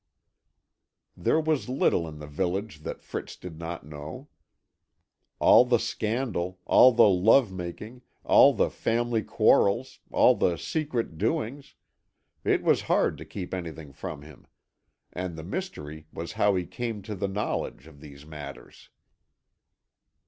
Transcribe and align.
There 1.15 1.39
was 1.39 1.69
little 1.69 2.07
in 2.07 2.17
the 2.17 2.25
village 2.25 2.79
that 2.81 3.03
Fritz 3.03 3.35
did 3.35 3.59
not 3.59 3.85
know; 3.85 4.29
all 5.37 5.63
the 5.63 5.77
scandal, 5.77 6.59
all 6.65 6.91
the 6.91 7.07
love 7.07 7.51
making, 7.53 8.01
all 8.23 8.51
the 8.51 8.71
family 8.71 9.21
quarrels, 9.21 9.99
all 10.09 10.33
the 10.33 10.57
secret 10.57 11.19
doings 11.19 11.75
it 12.43 12.63
was 12.63 12.81
hard 12.89 13.15
to 13.19 13.25
keep 13.25 13.53
anything 13.53 13.93
from 13.93 14.23
him; 14.23 14.47
and 15.13 15.35
the 15.35 15.43
mystery 15.43 16.07
was 16.11 16.31
how 16.31 16.55
he 16.55 16.65
came 16.65 17.03
to 17.03 17.13
the 17.13 17.27
knowledge 17.27 17.85
of 17.85 17.99
these 18.01 18.25
matters. 18.25 18.89